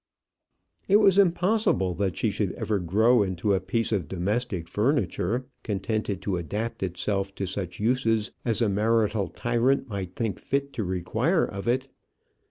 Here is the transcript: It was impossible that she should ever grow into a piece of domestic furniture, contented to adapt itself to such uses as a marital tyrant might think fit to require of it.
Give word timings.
It 0.87 0.95
was 0.95 1.19
impossible 1.19 1.93
that 1.93 2.17
she 2.17 2.31
should 2.31 2.53
ever 2.53 2.79
grow 2.79 3.21
into 3.21 3.53
a 3.53 3.59
piece 3.59 3.91
of 3.91 4.07
domestic 4.07 4.67
furniture, 4.67 5.45
contented 5.61 6.23
to 6.23 6.37
adapt 6.37 6.81
itself 6.81 7.35
to 7.35 7.45
such 7.45 7.79
uses 7.79 8.31
as 8.43 8.63
a 8.63 8.67
marital 8.67 9.27
tyrant 9.29 9.87
might 9.87 10.15
think 10.15 10.39
fit 10.39 10.73
to 10.73 10.83
require 10.83 11.45
of 11.45 11.67
it. 11.67 11.87